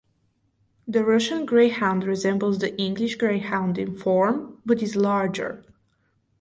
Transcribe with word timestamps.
The 0.87 1.05
Russian 1.05 1.45
Greyhound 1.45 2.05
resembles 2.05 2.57
the 2.57 2.75
English 2.75 3.17
greyhound 3.17 3.77
in 3.77 3.95
form, 3.95 4.59
but 4.65 4.81
is 4.81 4.95
larger. 4.95 5.63